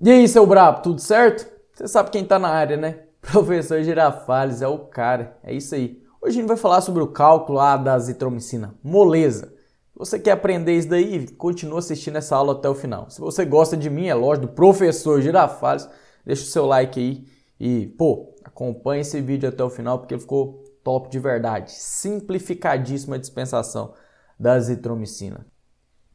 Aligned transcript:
E 0.00 0.08
aí, 0.12 0.28
seu 0.28 0.46
brabo, 0.46 0.80
tudo 0.80 1.00
certo? 1.00 1.44
Você 1.74 1.88
sabe 1.88 2.10
quem 2.12 2.24
tá 2.24 2.38
na 2.38 2.48
área, 2.48 2.76
né? 2.76 3.00
Professor 3.20 3.82
Girafales 3.82 4.62
é 4.62 4.68
o 4.68 4.78
cara, 4.78 5.36
é 5.42 5.52
isso 5.52 5.74
aí. 5.74 6.00
Hoje 6.22 6.38
a 6.38 6.40
gente 6.40 6.46
vai 6.46 6.56
falar 6.56 6.82
sobre 6.82 7.02
o 7.02 7.08
cálculo 7.08 7.58
lá 7.58 7.76
da 7.76 7.94
azitromicina, 7.94 8.76
moleza. 8.80 9.46
Se 9.48 9.98
você 9.98 10.16
quer 10.20 10.30
aprender 10.30 10.78
isso 10.78 10.88
daí, 10.88 11.26
continua 11.32 11.80
assistindo 11.80 12.14
essa 12.14 12.36
aula 12.36 12.52
até 12.52 12.68
o 12.68 12.76
final. 12.76 13.10
Se 13.10 13.20
você 13.20 13.44
gosta 13.44 13.76
de 13.76 13.90
mim, 13.90 14.06
é 14.06 14.14
lógico, 14.14 14.46
do 14.46 14.52
professor 14.52 15.20
Girafales, 15.20 15.88
deixa 16.24 16.44
o 16.44 16.46
seu 16.46 16.64
like 16.64 17.00
aí 17.00 17.26
e, 17.58 17.88
pô, 17.98 18.36
acompanhe 18.44 19.00
esse 19.00 19.20
vídeo 19.20 19.48
até 19.48 19.64
o 19.64 19.70
final 19.70 19.98
porque 19.98 20.16
ficou 20.16 20.62
top 20.84 21.10
de 21.10 21.18
verdade. 21.18 21.72
Simplificadíssima 21.72 23.16
a 23.16 23.18
dispensação 23.18 23.92
da 24.38 24.52
azitromicina. 24.52 25.44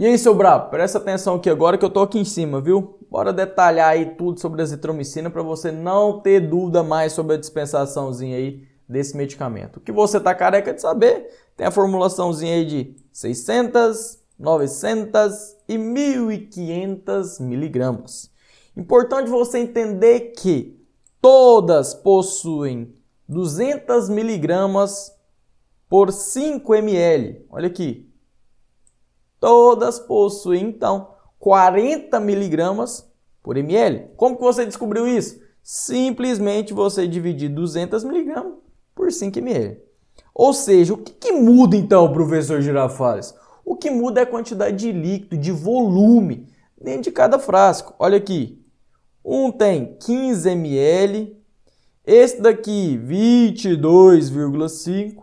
E 0.00 0.06
aí, 0.06 0.16
seu 0.16 0.34
brabo, 0.34 0.70
presta 0.70 0.96
atenção 0.96 1.34
aqui 1.34 1.50
agora 1.50 1.76
que 1.76 1.84
eu 1.84 1.90
tô 1.90 2.00
aqui 2.00 2.18
em 2.18 2.24
cima, 2.24 2.58
viu? 2.58 2.98
Bora 3.10 3.34
detalhar 3.34 3.90
aí 3.90 4.14
tudo 4.14 4.40
sobre 4.40 4.62
a 4.62 4.64
azitromicina 4.64 5.28
para 5.28 5.42
você 5.42 5.70
não 5.70 6.22
ter 6.22 6.40
dúvida 6.40 6.82
mais 6.82 7.12
sobre 7.12 7.34
a 7.34 7.38
dispensaçãozinha 7.38 8.34
aí 8.34 8.66
desse 8.88 9.14
medicamento. 9.14 9.76
O 9.76 9.80
que 9.80 9.92
você 9.92 10.18
tá 10.18 10.34
careca 10.34 10.72
de 10.72 10.80
saber, 10.80 11.28
tem 11.54 11.66
a 11.66 11.70
formulaçãozinha 11.70 12.54
aí 12.54 12.64
de 12.64 12.96
600, 13.12 14.18
900 14.38 15.56
e 15.68 15.76
1500 15.76 17.38
miligramas. 17.38 18.30
Importante 18.74 19.28
você 19.28 19.58
entender 19.58 20.32
que 20.34 20.82
todas 21.20 21.92
possuem 21.92 22.94
200 23.28 24.08
miligramas 24.08 25.12
por 25.90 26.10
5 26.10 26.74
ml. 26.74 27.44
Olha 27.50 27.66
aqui, 27.66 28.09
Todas 29.40 29.98
possuem, 29.98 30.66
então, 30.66 31.08
40 31.38 32.20
miligramas 32.20 33.10
por 33.42 33.56
ml. 33.56 34.10
Como 34.16 34.36
que 34.36 34.42
você 34.42 34.66
descobriu 34.66 35.08
isso? 35.08 35.40
Simplesmente 35.62 36.74
você 36.74 37.08
dividir 37.08 37.48
200 37.48 38.04
miligramas 38.04 38.52
por 38.94 39.10
5 39.10 39.38
ml. 39.38 39.80
Ou 40.34 40.52
seja, 40.52 40.92
o 40.92 40.98
que, 40.98 41.12
que 41.12 41.32
muda 41.32 41.74
então, 41.74 42.12
professor 42.12 42.60
Girafales? 42.60 43.34
O 43.64 43.76
que 43.76 43.90
muda 43.90 44.20
é 44.20 44.24
a 44.24 44.26
quantidade 44.26 44.76
de 44.76 44.92
líquido, 44.92 45.38
de 45.38 45.52
volume 45.52 46.46
dentro 46.80 47.02
de 47.02 47.10
cada 47.10 47.36
frasco. 47.38 47.94
Olha 47.98 48.18
aqui, 48.18 48.64
um 49.24 49.50
tem 49.50 49.96
15 50.00 50.50
ml, 50.50 51.34
esse 52.06 52.40
daqui 52.40 52.98
22,5 52.98 55.22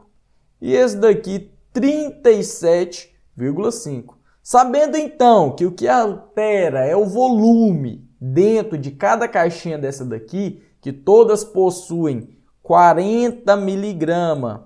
e 0.62 0.74
esse 0.74 0.98
daqui 0.98 1.50
37 1.74 3.17
0,5. 3.38 4.16
Sabendo 4.42 4.98
então 4.98 5.56
que 5.56 5.66
o 5.66 5.72
que 5.72 5.88
altera 5.88 6.86
é 6.86 6.96
o 6.96 7.06
volume 7.06 8.10
dentro 8.20 8.78
de 8.78 8.92
cada 8.92 9.28
caixinha 9.28 9.78
dessa 9.78 10.06
daqui, 10.06 10.64
que 10.82 10.92
todas 10.94 11.44
possuem 11.44 12.38
40 12.64 13.56
miligramas 13.58 14.62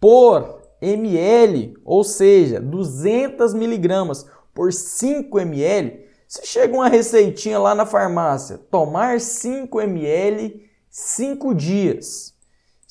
por 0.00 0.62
ml, 0.80 1.74
ou 1.84 2.02
seja, 2.02 2.60
200 2.60 3.54
miligramas 3.54 4.26
por 4.52 4.72
5 4.72 5.38
ml, 5.38 6.06
se 6.26 6.46
chega 6.46 6.74
uma 6.74 6.88
receitinha 6.88 7.58
lá 7.58 7.74
na 7.74 7.86
farmácia, 7.86 8.58
tomar 8.58 9.20
5 9.20 9.80
ml 9.80 10.62
5 10.90 11.54
dias. 11.54 12.31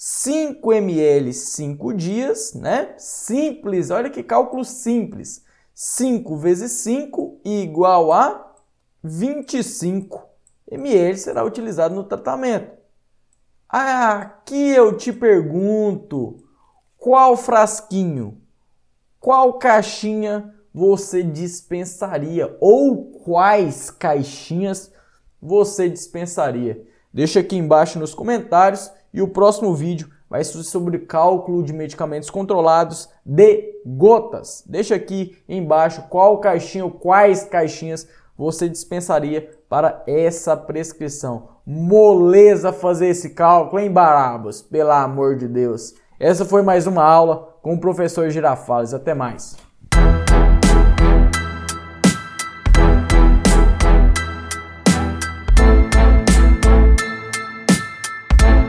5 0.03 0.73
ml 0.73 1.31
5 1.31 1.93
dias, 1.93 2.55
né? 2.55 2.95
Simples, 2.97 3.91
olha 3.91 4.09
que 4.09 4.23
cálculo 4.23 4.65
simples. 4.65 5.45
5 5.75 6.35
vezes 6.37 6.71
5 6.71 7.39
igual 7.45 8.11
a 8.11 8.51
25 9.03 10.27
ml 10.71 11.17
será 11.19 11.43
utilizado 11.43 11.93
no 11.93 12.03
tratamento. 12.03 12.71
Aqui 13.69 14.71
eu 14.71 14.97
te 14.97 15.13
pergunto, 15.13 16.43
qual 16.97 17.37
frasquinho, 17.37 18.41
qual 19.19 19.59
caixinha 19.59 20.51
você 20.73 21.21
dispensaria 21.21 22.57
ou 22.59 23.11
quais 23.23 23.91
caixinhas 23.91 24.91
você 25.39 25.87
dispensaria? 25.87 26.83
Deixa 27.13 27.41
aqui 27.41 27.55
embaixo 27.55 27.99
nos 27.99 28.15
comentários 28.15 28.91
e 29.13 29.21
o 29.21 29.27
próximo 29.27 29.73
vídeo 29.73 30.09
vai 30.29 30.43
ser 30.43 30.63
sobre 30.63 30.99
cálculo 30.99 31.61
de 31.61 31.73
medicamentos 31.73 32.29
controlados 32.29 33.09
de 33.25 33.81
gotas. 33.85 34.63
Deixa 34.65 34.95
aqui 34.95 35.37
embaixo 35.47 36.03
qual 36.09 36.39
caixinha 36.39 36.85
ou 36.85 36.91
quais 36.91 37.43
caixinhas 37.43 38.07
você 38.37 38.69
dispensaria 38.69 39.51
para 39.69 40.03
essa 40.07 40.55
prescrição. 40.55 41.49
Moleza 41.65 42.73
fazer 42.73 43.07
esse 43.07 43.31
cálculo, 43.31 43.81
hein, 43.81 43.91
Barabas? 43.91 44.61
Pelo 44.61 44.91
amor 44.91 45.35
de 45.35 45.47
Deus. 45.47 45.93
Essa 46.19 46.45
foi 46.45 46.61
mais 46.61 46.87
uma 46.87 47.03
aula 47.03 47.57
com 47.61 47.73
o 47.73 47.79
professor 47.79 48.29
Girafales. 48.29 48.93
Até 48.93 49.13
mais. 49.13 49.57